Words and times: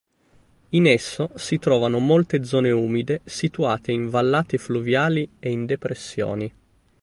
In 0.69 0.87
esso 0.87 1.29
si 1.35 1.59
trovano 1.59 1.99
molte 1.99 2.43
zone 2.43 2.71
umide 2.71 3.21
situate 3.23 3.91
in 3.91 4.09
vallate 4.09 4.57
fluviali 4.57 5.29
e 5.37 5.51
in 5.51 5.67
depressioni. 5.67 6.51